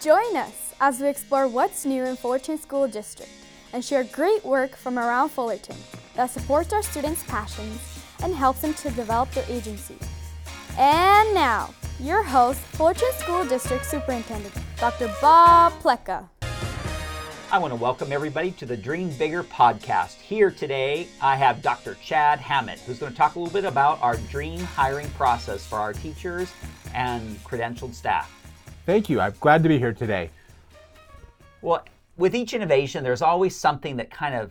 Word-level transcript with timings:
Join 0.00 0.36
us 0.36 0.74
as 0.80 1.00
we 1.00 1.08
explore 1.08 1.48
what's 1.48 1.84
new 1.84 2.04
in 2.04 2.14
Fullerton 2.14 2.56
School 2.56 2.86
District 2.86 3.32
and 3.72 3.84
share 3.84 4.04
great 4.04 4.44
work 4.44 4.76
from 4.76 4.96
around 4.96 5.30
Fullerton 5.30 5.74
that 6.14 6.30
supports 6.30 6.72
our 6.72 6.84
students' 6.84 7.24
passions 7.24 7.80
and 8.22 8.32
helps 8.32 8.60
them 8.60 8.74
to 8.74 8.90
develop 8.90 9.28
their 9.32 9.44
agency. 9.48 9.96
And 10.78 11.34
now, 11.34 11.74
your 11.98 12.22
host, 12.22 12.60
Fullerton 12.60 13.10
School 13.14 13.44
District 13.44 13.84
Superintendent, 13.84 14.54
Dr. 14.76 15.12
Bob 15.20 15.72
Pletka. 15.82 16.28
I 17.50 17.58
want 17.58 17.72
to 17.72 17.80
welcome 17.80 18.12
everybody 18.12 18.52
to 18.52 18.66
the 18.66 18.76
Dream 18.76 19.10
Bigger 19.10 19.42
podcast. 19.42 20.14
Here 20.20 20.52
today, 20.52 21.08
I 21.20 21.34
have 21.34 21.60
Dr. 21.60 21.96
Chad 22.04 22.38
Hammett, 22.38 22.78
who's 22.80 23.00
going 23.00 23.10
to 23.10 23.18
talk 23.18 23.34
a 23.34 23.40
little 23.40 23.52
bit 23.52 23.64
about 23.64 24.00
our 24.00 24.16
dream 24.30 24.60
hiring 24.60 25.10
process 25.10 25.66
for 25.66 25.78
our 25.78 25.92
teachers 25.92 26.52
and 26.94 27.36
credentialed 27.42 27.94
staff. 27.94 28.37
Thank 28.88 29.10
you. 29.10 29.20
I'm 29.20 29.34
glad 29.38 29.62
to 29.64 29.68
be 29.68 29.78
here 29.78 29.92
today. 29.92 30.30
Well, 31.60 31.84
with 32.16 32.34
each 32.34 32.54
innovation, 32.54 33.04
there's 33.04 33.20
always 33.20 33.54
something 33.54 33.98
that 33.98 34.10
kind 34.10 34.34
of 34.34 34.50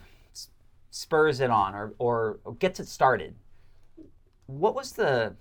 spurs 0.92 1.40
it 1.40 1.50
on 1.50 1.74
or, 1.74 1.96
or 1.98 2.38
gets 2.60 2.80
it 2.80 2.88
started. 2.88 3.34
What 4.46 4.76
was 4.76 4.92
the 4.92 5.36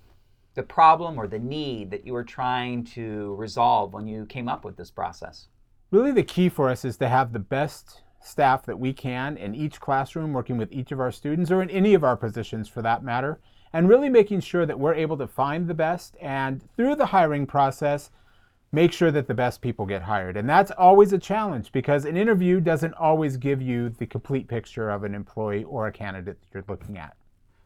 the 0.55 0.63
problem 0.63 1.19
or 1.19 1.27
the 1.27 1.37
need 1.37 1.91
that 1.91 2.07
you 2.07 2.13
were 2.13 2.23
trying 2.23 2.85
to 2.85 3.35
resolve 3.35 3.93
when 3.93 4.07
you 4.07 4.25
came 4.25 4.47
up 4.49 4.65
with 4.65 4.77
this 4.77 4.89
process? 4.89 5.45
Really, 5.91 6.11
the 6.11 6.23
key 6.23 6.49
for 6.49 6.67
us 6.67 6.83
is 6.83 6.97
to 6.97 7.07
have 7.07 7.33
the 7.33 7.39
best 7.39 8.01
staff 8.19 8.65
that 8.65 8.79
we 8.79 8.93
can 8.93 9.37
in 9.37 9.53
each 9.53 9.79
classroom, 9.79 10.33
working 10.33 10.57
with 10.57 10.71
each 10.71 10.91
of 10.91 10.99
our 10.99 11.11
students, 11.11 11.51
or 11.51 11.61
in 11.61 11.69
any 11.69 11.93
of 11.93 12.03
our 12.03 12.17
positions 12.17 12.67
for 12.67 12.81
that 12.81 13.03
matter, 13.03 13.39
and 13.71 13.87
really 13.87 14.09
making 14.09 14.39
sure 14.39 14.65
that 14.65 14.79
we're 14.79 14.95
able 14.95 15.17
to 15.17 15.27
find 15.27 15.67
the 15.67 15.75
best 15.75 16.17
and 16.19 16.67
through 16.75 16.95
the 16.95 17.05
hiring 17.05 17.45
process, 17.45 18.09
make 18.77 18.93
sure 18.93 19.09
that 19.09 19.27
the 19.27 19.33
best 19.33 19.59
people 19.59 19.87
get 19.87 20.03
hired. 20.03 20.37
And 20.37 20.47
that's 20.47 20.69
always 20.69 21.11
a 21.11 21.17
challenge 21.17 21.71
because 21.71 22.05
an 22.05 22.15
interview 22.15 22.59
doesn't 22.59 22.93
always 22.93 23.35
give 23.35 23.59
you 23.59 23.89
the 23.89 24.05
complete 24.05 24.47
picture 24.47 24.91
of 24.91 25.03
an 25.03 25.15
employee 25.15 25.63
or 25.63 25.87
a 25.87 25.91
candidate 25.91 26.39
that 26.39 26.47
you're 26.53 26.63
looking 26.67 26.95
at. 26.99 27.15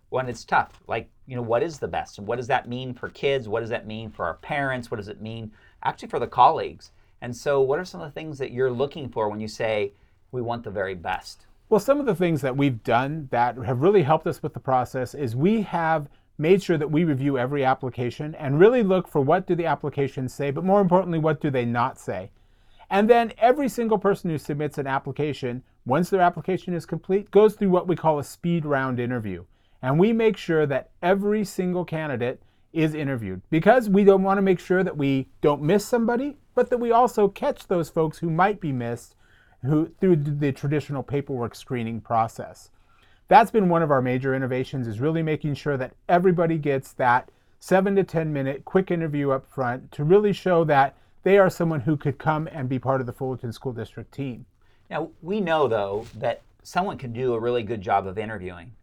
When 0.08 0.30
it's 0.30 0.46
tough, 0.46 0.82
like, 0.88 1.10
you 1.28 1.36
know, 1.36 1.42
what 1.42 1.64
is 1.64 1.80
the 1.80 1.88
best? 1.90 2.18
And 2.18 2.26
what 2.26 2.38
does 2.38 2.48
that 2.48 2.70
mean 2.70 2.94
for 2.94 3.10
kids? 3.10 3.50
What 3.50 3.60
does 3.60 3.70
that 3.72 3.86
mean 3.86 4.10
for 4.10 4.26
our 4.26 4.36
parents? 4.36 4.90
What 4.90 4.98
does 4.98 5.10
it 5.10 5.22
mean 5.22 5.52
actually 5.84 6.08
for 6.08 6.20
the 6.20 6.28
colleagues? 6.28 6.92
And 7.20 7.36
so, 7.36 7.60
what 7.60 7.78
are 7.78 7.86
some 7.86 8.00
of 8.00 8.08
the 8.08 8.18
things 8.18 8.38
that 8.38 8.52
you're 8.52 8.72
looking 8.72 9.10
for 9.10 9.28
when 9.28 9.42
you 9.42 9.50
say 9.50 9.92
we 10.32 10.42
want 10.42 10.64
the 10.64 10.72
very 10.72 10.96
best? 10.96 11.46
Well, 11.68 11.82
some 11.82 12.00
of 12.00 12.06
the 12.06 12.16
things 12.16 12.40
that 12.40 12.56
we've 12.56 12.82
done 12.84 13.28
that 13.32 13.58
have 13.58 13.82
really 13.82 14.04
helped 14.04 14.28
us 14.28 14.42
with 14.42 14.54
the 14.54 14.62
process 14.62 15.14
is 15.14 15.36
we 15.36 15.62
have 15.64 16.08
made 16.42 16.64
sure 16.64 16.78
that 16.78 16.92
we 16.92 17.04
review 17.04 17.38
every 17.38 17.64
application 17.64 18.34
and 18.36 18.60
really 18.60 18.82
look 18.82 19.08
for 19.08 19.22
what 19.22 19.46
do 19.46 19.56
the 19.56 19.68
applications 19.68 20.34
say, 20.34 20.50
but 20.50 20.64
more 20.64 20.82
importantly, 20.82 21.20
what 21.20 21.40
do 21.40 21.52
they 21.52 21.66
not 21.66 22.00
say. 22.00 22.32
And 22.90 23.10
then 23.10 23.32
every 23.38 23.70
single 23.70 24.00
person 24.00 24.30
who 24.30 24.38
submits 24.38 24.78
an 24.78 24.88
application, 24.88 25.64
once 25.86 26.10
their 26.10 26.20
application 26.20 26.74
is 26.74 26.86
complete, 26.86 27.32
goes 27.32 27.54
through 27.54 27.70
what 27.70 27.88
we 27.88 27.96
call 27.96 28.20
a 28.20 28.24
speed 28.24 28.66
round 28.66 29.00
interview. 29.00 29.46
And 29.82 30.00
we 30.00 30.12
make 30.12 30.36
sure 30.36 30.66
that 30.66 30.90
every 31.02 31.46
single 31.46 31.86
candidate 31.86 32.42
is 32.74 32.94
interviewed 32.94 33.42
because 33.50 33.90
we 33.90 34.04
don't 34.04 34.24
want 34.24 34.38
to 34.38 34.42
make 34.42 34.60
sure 34.60 34.84
that 34.84 34.98
we 34.98 35.28
don't 35.42 35.62
miss 35.62 35.86
somebody, 35.86 36.38
but 36.56 36.70
that 36.70 36.80
we 36.80 36.92
also 36.92 37.28
catch 37.28 37.68
those 37.68 37.90
folks 37.90 38.18
who 38.18 38.30
might 38.30 38.60
be 38.60 38.72
missed 38.72 39.16
who, 39.64 39.92
through 40.00 40.16
the 40.16 40.52
traditional 40.52 41.04
paperwork 41.04 41.56
screening 41.56 42.02
process. 42.02 42.72
That's 43.32 43.50
been 43.50 43.70
one 43.70 43.82
of 43.82 43.92
our 43.92 44.02
major 44.02 44.36
innovations 44.36 44.88
is 44.88 45.00
really 45.00 45.24
making 45.24 45.54
sure 45.54 45.78
that 45.78 45.94
everybody 46.10 46.58
gets 46.58 46.92
that 46.92 47.32
seven 47.62 47.96
to 47.96 48.04
10 48.04 48.34
minute 48.34 48.66
quick 48.66 48.92
interview 48.92 49.32
up 49.32 49.50
front 49.50 49.90
to 49.94 50.04
really 50.04 50.34
show 50.34 50.66
that 50.66 50.98
they 51.24 51.38
are 51.38 51.50
someone 51.50 51.80
who 51.80 51.96
could 51.96 52.18
come 52.18 52.50
and 52.52 52.68
be 52.68 52.78
part 52.78 53.00
of 53.00 53.08
the 53.08 53.14
Fullerton 53.14 53.54
School 53.54 53.72
District 53.72 54.14
team. 54.14 54.46
Now, 54.90 55.12
we 55.22 55.40
know 55.40 55.70
though 55.70 56.08
that 56.18 56.42
someone 56.62 56.98
can 56.98 57.14
do 57.14 57.34
a 57.34 57.40
really 57.40 57.64
good 57.64 57.80
job 57.80 58.06
of 58.06 58.18
interviewing. 58.18 58.74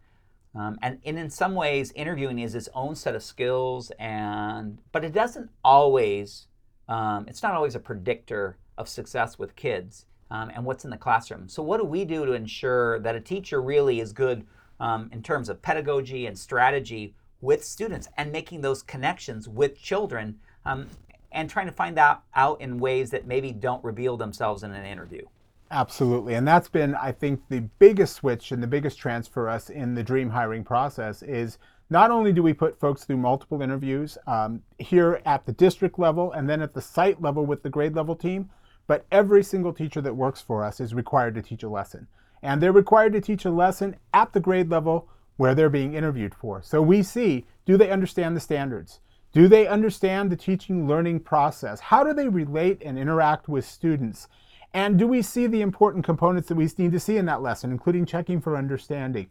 Um, 0.54 0.78
and, 0.80 0.98
and 1.04 1.18
in 1.18 1.28
some 1.28 1.54
ways, 1.54 1.92
interviewing 1.92 2.38
is 2.38 2.54
its 2.54 2.70
own 2.72 2.96
set 2.96 3.14
of 3.14 3.22
skills, 3.22 3.92
and 3.98 4.78
but 4.92 5.04
it 5.04 5.12
doesn't 5.12 5.50
always 5.62 6.46
um, 6.88 7.26
it's 7.28 7.42
not 7.42 7.52
always 7.52 7.74
a 7.74 7.80
predictor 7.80 8.56
of 8.78 8.88
success 8.88 9.38
with 9.38 9.56
kids 9.56 10.06
um, 10.30 10.50
and 10.54 10.64
what's 10.64 10.84
in 10.84 10.90
the 10.90 10.96
classroom. 10.96 11.48
So, 11.48 11.62
what 11.62 11.78
do 11.78 11.84
we 11.84 12.04
do 12.04 12.26
to 12.26 12.32
ensure 12.32 12.98
that 13.00 13.14
a 13.14 13.20
teacher 13.20 13.60
really 13.60 14.00
is 14.00 14.12
good 14.12 14.46
um, 14.80 15.10
in 15.12 15.22
terms 15.22 15.48
of 15.48 15.62
pedagogy 15.62 16.26
and 16.26 16.38
strategy 16.38 17.14
with 17.40 17.64
students 17.64 18.08
and 18.16 18.32
making 18.32 18.60
those 18.60 18.82
connections 18.82 19.48
with 19.48 19.80
children 19.80 20.38
um, 20.64 20.86
and 21.32 21.48
trying 21.48 21.66
to 21.66 21.72
find 21.72 21.96
that 21.96 22.22
out 22.34 22.60
in 22.60 22.78
ways 22.78 23.10
that 23.10 23.26
maybe 23.26 23.52
don't 23.52 23.82
reveal 23.84 24.16
themselves 24.16 24.62
in 24.62 24.72
an 24.72 24.84
interview? 24.84 25.22
Absolutely. 25.70 26.34
And 26.34 26.48
that's 26.48 26.68
been, 26.68 26.94
I 26.94 27.12
think, 27.12 27.42
the 27.48 27.60
biggest 27.78 28.16
switch 28.16 28.52
and 28.52 28.62
the 28.62 28.66
biggest 28.66 28.98
transfer 28.98 29.32
for 29.32 29.48
us 29.48 29.68
in 29.68 29.94
the 29.94 30.02
dream 30.02 30.30
hiring 30.30 30.64
process 30.64 31.22
is 31.22 31.58
not 31.90 32.10
only 32.10 32.32
do 32.32 32.42
we 32.42 32.52
put 32.52 32.78
folks 32.80 33.04
through 33.04 33.18
multiple 33.18 33.60
interviews 33.60 34.16
um, 34.26 34.62
here 34.78 35.20
at 35.26 35.44
the 35.46 35.52
district 35.52 35.98
level 35.98 36.32
and 36.32 36.48
then 36.48 36.62
at 36.62 36.74
the 36.74 36.80
site 36.80 37.20
level 37.20 37.44
with 37.44 37.62
the 37.62 37.70
grade 37.70 37.94
level 37.94 38.16
team, 38.16 38.48
but 38.88 39.06
every 39.12 39.44
single 39.44 39.72
teacher 39.72 40.00
that 40.00 40.16
works 40.16 40.40
for 40.40 40.64
us 40.64 40.80
is 40.80 40.94
required 40.94 41.36
to 41.36 41.42
teach 41.42 41.62
a 41.62 41.68
lesson. 41.68 42.08
And 42.42 42.60
they're 42.60 42.72
required 42.72 43.12
to 43.12 43.20
teach 43.20 43.44
a 43.44 43.50
lesson 43.50 43.94
at 44.12 44.32
the 44.32 44.40
grade 44.40 44.70
level 44.70 45.08
where 45.36 45.54
they're 45.54 45.70
being 45.70 45.94
interviewed 45.94 46.34
for. 46.34 46.62
So 46.62 46.82
we 46.82 47.04
see 47.04 47.46
do 47.66 47.76
they 47.76 47.90
understand 47.90 48.34
the 48.34 48.40
standards? 48.40 48.98
Do 49.32 49.46
they 49.46 49.68
understand 49.68 50.32
the 50.32 50.36
teaching 50.36 50.88
learning 50.88 51.20
process? 51.20 51.80
How 51.80 52.02
do 52.02 52.14
they 52.14 52.28
relate 52.28 52.82
and 52.82 52.98
interact 52.98 53.46
with 53.46 53.66
students? 53.66 54.26
And 54.72 54.98
do 54.98 55.06
we 55.06 55.20
see 55.20 55.46
the 55.46 55.60
important 55.60 56.04
components 56.04 56.48
that 56.48 56.54
we 56.54 56.68
need 56.78 56.92
to 56.92 57.00
see 57.00 57.18
in 57.18 57.26
that 57.26 57.42
lesson, 57.42 57.70
including 57.70 58.06
checking 58.06 58.40
for 58.40 58.56
understanding? 58.56 59.28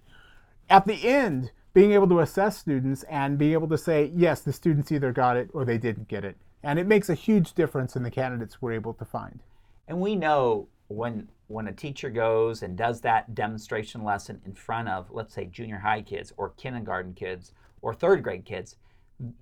At 0.69 0.85
the 0.85 1.07
end, 1.07 1.51
being 1.73 1.93
able 1.93 2.07
to 2.09 2.19
assess 2.19 2.57
students 2.57 3.03
and 3.03 3.37
being 3.37 3.53
able 3.53 3.67
to 3.69 3.77
say, 3.77 4.11
yes, 4.15 4.41
the 4.41 4.53
students 4.53 4.91
either 4.91 5.11
got 5.11 5.35
it 5.35 5.49
or 5.53 5.65
they 5.65 5.77
didn't 5.77 6.07
get 6.07 6.23
it. 6.23 6.37
And 6.67 6.77
it 6.77 6.85
makes 6.85 7.07
a 7.07 7.13
huge 7.13 7.53
difference 7.53 7.95
in 7.95 8.03
the 8.03 8.11
candidates 8.11 8.61
we're 8.61 8.73
able 8.73 8.93
to 8.95 9.05
find. 9.05 9.41
And 9.87 10.01
we 10.01 10.17
know 10.17 10.67
when 10.89 11.29
when 11.47 11.69
a 11.69 11.71
teacher 11.71 12.09
goes 12.09 12.61
and 12.61 12.77
does 12.77 12.99
that 12.99 13.33
demonstration 13.33 14.03
lesson 14.03 14.41
in 14.45 14.53
front 14.53 14.89
of, 14.89 15.09
let's 15.09 15.33
say, 15.33 15.45
junior 15.45 15.77
high 15.77 16.01
kids 16.01 16.33
or 16.35 16.49
kindergarten 16.57 17.13
kids 17.13 17.53
or 17.81 17.93
third 17.93 18.21
grade 18.21 18.43
kids, 18.43 18.75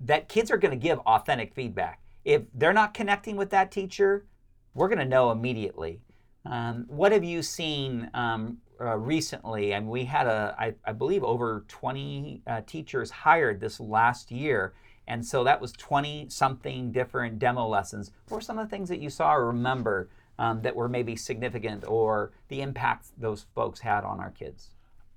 that 0.01 0.29
kids 0.29 0.51
are 0.51 0.57
going 0.57 0.79
to 0.79 0.87
give 0.87 0.99
authentic 0.99 1.55
feedback. 1.55 1.99
If 2.25 2.43
they're 2.53 2.73
not 2.73 2.93
connecting 2.93 3.37
with 3.37 3.49
that 3.49 3.71
teacher, 3.71 4.27
we're 4.75 4.87
going 4.87 4.99
to 4.99 5.05
know 5.05 5.31
immediately. 5.31 6.01
Um, 6.45 6.85
what 6.87 7.11
have 7.11 7.23
you 7.23 7.41
seen 7.41 8.11
um, 8.13 8.59
uh, 8.79 8.97
recently, 8.97 9.73
and 9.73 9.87
we 9.87 10.05
had 10.05 10.27
a, 10.27 10.55
I, 10.59 10.75
I 10.85 10.91
believe, 10.91 11.23
over 11.23 11.65
20 11.69 12.43
uh, 12.45 12.61
teachers 12.67 13.09
hired 13.09 13.59
this 13.59 13.79
last 13.79 14.29
year. 14.29 14.73
And 15.07 15.25
so 15.25 15.43
that 15.43 15.61
was 15.61 15.71
20 15.73 16.27
something 16.29 16.91
different 16.91 17.39
demo 17.39 17.67
lessons. 17.67 18.11
What 18.27 18.37
were 18.37 18.41
some 18.41 18.57
of 18.57 18.67
the 18.67 18.69
things 18.69 18.89
that 18.89 18.99
you 18.99 19.09
saw 19.09 19.33
or 19.35 19.47
remember 19.47 20.09
um, 20.37 20.61
that 20.63 20.75
were 20.75 20.89
maybe 20.89 21.15
significant 21.15 21.85
or 21.87 22.31
the 22.49 22.61
impact 22.61 23.07
those 23.17 23.45
folks 23.53 23.81
had 23.81 24.03
on 24.03 24.19
our 24.19 24.31
kids? 24.31 24.71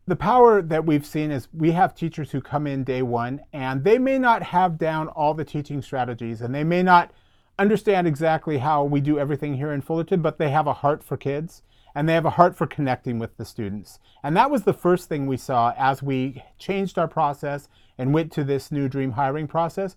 The 0.07 0.17
power 0.17 0.63
that 0.63 0.87
we've 0.87 1.05
seen 1.05 1.31
is 1.31 1.49
we 1.53 1.73
have 1.73 1.95
teachers 1.95 2.31
who 2.31 2.41
come 2.41 2.67
in 2.67 2.83
day 2.83 3.03
one 3.03 3.41
and 3.53 3.85
they 3.85 3.99
may 3.99 4.19
not 4.19 4.43
have 4.43 4.79
down 4.79 5.09
all 5.09 5.35
the 5.35 5.45
teaching 5.45 5.83
strategies 5.83 6.41
and 6.41 6.55
they 6.55 6.65
may 6.65 6.83
not 6.83 7.13
understand 7.59 8.07
exactly 8.07 8.59
how 8.59 8.85
we 8.85 9.01
do 9.01 9.19
everything 9.19 9.57
here 9.57 9.73
in 9.73 9.83
Fullerton, 9.83 10.23
but 10.23 10.39
they 10.39 10.51
have 10.51 10.67
a 10.67 10.73
heart 10.73 11.03
for 11.03 11.17
kids 11.17 11.63
and 11.99 12.09
they 12.09 12.15
have 12.15 12.25
a 12.25 12.31
heart 12.31 12.55
for 12.55 12.69
connecting 12.69 13.19
with 13.19 13.37
the 13.39 13.45
students. 13.45 13.99
And 14.23 14.37
that 14.37 14.53
was 14.53 14.63
the 14.63 14.73
first 14.73 15.09
thing 15.09 15.27
we 15.27 15.37
saw 15.37 15.75
as 15.77 16.01
we 16.01 16.45
changed 16.57 16.97
our 16.97 17.09
process 17.09 17.69
and 17.99 18.15
went 18.15 18.31
to 18.35 18.45
this 18.45 18.71
new 18.71 18.89
dream 18.89 19.11
hiring 19.11 19.49
process. 19.49 19.97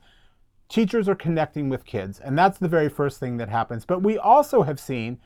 Teachers 0.68 1.08
are 1.08 1.14
connecting 1.14 1.70
with 1.70 1.86
kids, 1.86 2.20
and 2.20 2.36
that's 2.36 2.58
the 2.58 2.68
very 2.68 2.90
first 2.90 3.20
thing 3.20 3.38
that 3.38 3.50
happens. 3.50 3.86
But 3.86 4.02
we 4.02 4.18
also 4.18 4.64
have 4.64 4.80
seen 4.80 5.20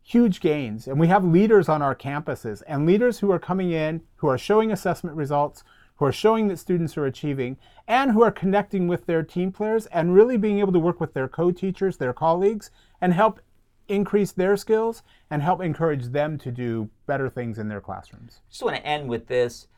huge 0.00 0.40
gains, 0.40 0.86
and 0.86 1.00
we 1.00 1.08
have 1.08 1.24
leaders 1.24 1.68
on 1.68 1.82
our 1.82 1.96
campuses 1.96 2.62
and 2.68 2.86
leaders 2.86 3.18
who 3.18 3.32
are 3.32 3.40
coming 3.40 3.72
in, 3.72 4.02
who 4.18 4.28
are 4.28 4.38
showing 4.38 4.70
assessment 4.70 5.16
results, 5.16 5.64
who 5.96 6.04
are 6.04 6.12
showing 6.12 6.46
that 6.46 6.60
students 6.60 6.96
are 6.96 7.04
achieving, 7.04 7.56
and 7.88 8.12
who 8.12 8.22
are 8.22 8.30
connecting 8.30 8.86
with 8.86 9.06
their 9.06 9.24
team 9.24 9.50
players 9.50 9.86
and 9.86 10.14
really 10.14 10.36
being 10.36 10.60
able 10.60 10.72
to 10.72 10.78
work 10.78 11.00
with 11.00 11.14
their 11.14 11.26
co 11.26 11.50
teachers, 11.50 11.96
their 11.96 12.12
colleagues, 12.12 12.70
and 13.00 13.12
help 13.12 13.40
increase 13.88 14.32
their 14.32 14.56
skills 14.56 15.02
and 15.30 15.42
help 15.42 15.60
encourage 15.60 16.06
them 16.06 16.38
to 16.38 16.50
do 16.50 16.88
better 17.06 17.28
things 17.28 17.58
in 17.58 17.68
their 17.68 17.80
classrooms. 17.80 18.40
Just 18.50 18.62
want 18.62 18.76
to 18.76 18.86
end 18.86 19.08
with 19.08 19.26
this 19.26 19.68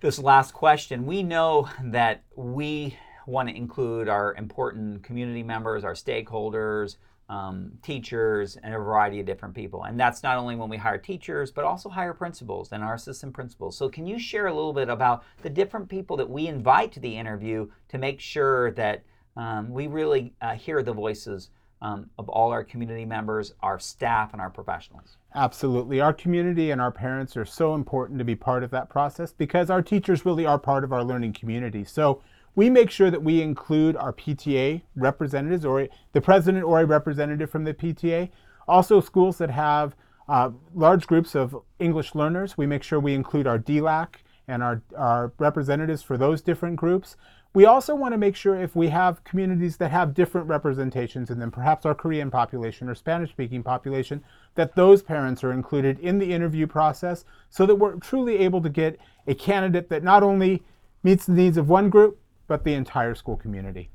this 0.00 0.18
last 0.18 0.54
question. 0.54 1.06
We 1.06 1.24
know 1.24 1.68
that 1.82 2.22
we 2.36 2.96
want 3.26 3.48
to 3.48 3.56
include 3.56 4.08
our 4.08 4.34
important 4.34 5.02
community 5.02 5.42
members, 5.42 5.82
our 5.84 5.94
stakeholders, 5.94 6.96
um, 7.28 7.72
teachers, 7.82 8.56
and 8.62 8.74
a 8.74 8.78
variety 8.78 9.20
of 9.20 9.26
different 9.26 9.54
people. 9.54 9.84
And 9.84 10.00
that's 10.00 10.22
not 10.22 10.38
only 10.38 10.56
when 10.56 10.68
we 10.68 10.78
hire 10.78 10.98
teachers, 10.98 11.50
but 11.50 11.64
also 11.64 11.88
hire 11.88 12.14
principals 12.14 12.72
and 12.72 12.82
our 12.82 12.94
assistant 12.94 13.34
principals. 13.34 13.76
So, 13.76 13.88
can 13.88 14.06
you 14.06 14.18
share 14.18 14.46
a 14.46 14.54
little 14.54 14.72
bit 14.72 14.88
about 14.88 15.24
the 15.42 15.50
different 15.50 15.88
people 15.88 16.16
that 16.16 16.30
we 16.30 16.46
invite 16.46 16.92
to 16.92 17.00
the 17.00 17.16
interview 17.16 17.68
to 17.88 17.98
make 17.98 18.20
sure 18.20 18.70
that 18.72 19.02
um, 19.36 19.70
we 19.70 19.86
really 19.86 20.32
uh, 20.40 20.54
hear 20.54 20.82
the 20.82 20.92
voices 20.92 21.50
um, 21.80 22.10
of 22.18 22.28
all 22.28 22.50
our 22.50 22.64
community 22.64 23.04
members, 23.04 23.54
our 23.62 23.78
staff, 23.78 24.32
and 24.32 24.40
our 24.40 24.50
professionals. 24.50 25.16
Absolutely. 25.34 26.00
Our 26.00 26.12
community 26.12 26.70
and 26.70 26.80
our 26.80 26.90
parents 26.90 27.36
are 27.36 27.44
so 27.44 27.74
important 27.74 28.18
to 28.18 28.24
be 28.24 28.34
part 28.34 28.64
of 28.64 28.70
that 28.70 28.88
process 28.88 29.32
because 29.32 29.70
our 29.70 29.82
teachers 29.82 30.26
really 30.26 30.46
are 30.46 30.58
part 30.58 30.84
of 30.84 30.92
our 30.92 31.04
learning 31.04 31.34
community. 31.34 31.84
So 31.84 32.22
we 32.54 32.70
make 32.70 32.90
sure 32.90 33.10
that 33.10 33.22
we 33.22 33.40
include 33.40 33.96
our 33.96 34.12
PTA 34.12 34.82
representatives 34.96 35.64
or 35.64 35.86
the 36.12 36.20
president 36.20 36.64
or 36.64 36.80
a 36.80 36.86
representative 36.86 37.50
from 37.50 37.64
the 37.64 37.74
PTA. 37.74 38.30
Also, 38.66 39.00
schools 39.00 39.38
that 39.38 39.50
have 39.50 39.94
uh, 40.28 40.50
large 40.74 41.06
groups 41.06 41.34
of 41.34 41.56
English 41.78 42.14
learners, 42.14 42.58
we 42.58 42.66
make 42.66 42.82
sure 42.82 42.98
we 42.98 43.14
include 43.14 43.46
our 43.46 43.58
DLAC 43.58 44.08
and 44.48 44.62
our, 44.62 44.82
our 44.96 45.32
representatives 45.38 46.02
for 46.02 46.16
those 46.16 46.40
different 46.40 46.76
groups. 46.76 47.16
We 47.54 47.64
also 47.64 47.94
want 47.94 48.12
to 48.12 48.18
make 48.18 48.36
sure 48.36 48.60
if 48.60 48.76
we 48.76 48.88
have 48.88 49.24
communities 49.24 49.78
that 49.78 49.90
have 49.90 50.12
different 50.12 50.46
representations 50.48 51.30
and 51.30 51.40
then 51.40 51.50
perhaps 51.50 51.86
our 51.86 51.94
Korean 51.94 52.30
population 52.30 52.88
or 52.88 52.94
Spanish 52.94 53.30
speaking 53.30 53.62
population, 53.62 54.22
that 54.54 54.74
those 54.74 55.02
parents 55.02 55.42
are 55.42 55.52
included 55.52 55.98
in 56.00 56.18
the 56.18 56.32
interview 56.32 56.66
process 56.66 57.24
so 57.48 57.64
that 57.64 57.74
we're 57.74 57.96
truly 57.96 58.38
able 58.38 58.60
to 58.62 58.68
get 58.68 58.98
a 59.26 59.34
candidate 59.34 59.88
that 59.88 60.04
not 60.04 60.22
only 60.22 60.62
meets 61.02 61.24
the 61.24 61.32
needs 61.32 61.56
of 61.56 61.68
one 61.68 61.88
group, 61.88 62.20
but 62.46 62.64
the 62.64 62.74
entire 62.74 63.14
school 63.14 63.36
community. 63.36 63.90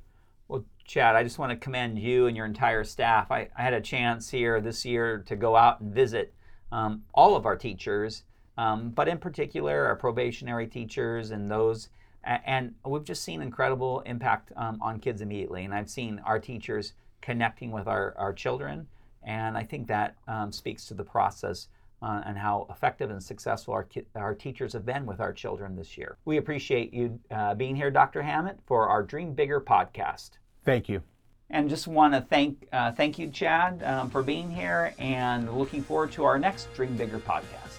Well, 0.48 0.66
Chad, 0.86 1.16
I 1.16 1.24
just 1.24 1.38
want 1.38 1.52
to 1.52 1.56
commend 1.56 2.00
you 2.00 2.26
and 2.28 2.36
your 2.36 2.46
entire 2.48 2.84
staff. 2.84 3.32
I, 3.32 3.50
I 3.58 3.62
had 3.62 3.74
a 3.74 3.82
chance 3.82 4.30
here 4.30 4.62
this 4.62 4.84
year 4.84 5.24
to 5.28 5.36
go 5.36 5.56
out 5.56 5.80
and 5.80 5.94
visit 5.94 6.34
um, 6.72 7.04
all 7.14 7.36
of 7.36 7.46
our 7.46 7.56
teachers, 7.56 8.24
um, 8.58 8.90
but 8.90 9.08
in 9.08 9.20
particular 9.20 9.86
our 9.86 9.96
probationary 9.96 10.68
teachers 10.68 11.30
and 11.30 11.50
those 11.50 11.90
and 12.24 12.74
we've 12.86 13.04
just 13.04 13.24
seen 13.24 13.42
incredible 13.42 14.02
impact 14.02 14.52
um, 14.56 14.80
on 14.82 15.00
kids 15.00 15.22
immediately. 15.22 15.66
And 15.66 15.74
I've 15.74 15.90
seen 15.90 16.22
our 16.26 16.40
teachers 16.40 16.94
connecting 17.22 17.72
with 17.72 17.88
our, 17.88 18.14
our 18.18 18.34
children, 18.34 18.88
and 19.24 19.58
I 19.58 19.64
think 19.64 19.88
that 19.88 20.16
um, 20.28 20.52
speaks 20.52 20.86
to 20.88 20.94
the 20.94 21.04
process 21.04 21.68
uh, 22.02 22.22
and 22.26 22.38
how 22.38 22.68
effective 22.70 23.10
and 23.10 23.24
successful 23.24 23.74
our, 23.74 23.84
ki- 23.84 24.06
our 24.16 24.36
teachers 24.36 24.74
have 24.74 24.86
been 24.86 25.06
with 25.06 25.22
our 25.22 25.32
children 25.32 25.76
this 25.76 25.98
year. 25.98 26.18
We 26.26 26.38
appreciate 26.38 26.94
you 26.94 27.20
uh, 27.32 27.56
being 27.56 27.76
here, 27.76 27.90
Dr. 27.90 28.22
Hammett, 28.22 28.60
for 28.66 28.90
our 28.90 29.04
Dream 29.04 29.34
Bigger 29.34 29.62
podcast. 29.62 30.32
Thank 30.66 30.90
you. 30.90 31.02
And 31.50 31.70
just 31.70 31.88
want 31.88 32.14
to 32.14 32.22
thank 32.22 32.68
uh, 32.74 32.92
thank 32.94 33.20
you, 33.20 33.30
Chad, 33.30 33.84
um, 33.84 34.10
for 34.10 34.24
being 34.24 34.50
here, 34.50 34.94
and 34.98 35.56
looking 35.56 35.84
forward 35.84 36.12
to 36.14 36.24
our 36.24 36.40
next 36.40 36.74
Dream 36.74 36.98
Bigger 36.98 37.20
podcast. 37.20 37.78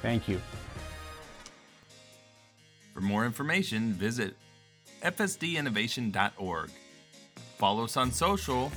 Thank 0.00 0.26
you. 0.26 0.40
For 2.94 3.00
more 3.00 3.26
information, 3.26 3.92
visit 3.92 4.36
fsdinnovation.org. 5.02 6.70
Follow 7.58 7.84
us 7.84 7.96
on 7.96 8.12
social. 8.12 8.70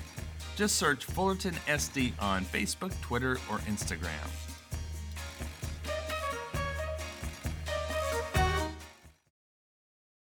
Just 0.55 0.77
search 0.77 1.05
Fullerton 1.05 1.53
SD 1.67 2.13
on 2.19 2.43
Facebook, 2.43 2.99
Twitter, 3.01 3.33
or 3.51 3.59
Instagram. 3.59 4.46